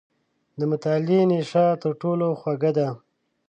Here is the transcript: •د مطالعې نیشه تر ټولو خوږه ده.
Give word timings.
•د 0.59 0.61
مطالعې 0.71 1.21
نیشه 1.29 1.65
تر 1.81 1.91
ټولو 2.01 2.27
خوږه 2.39 2.71
ده. 2.77 2.87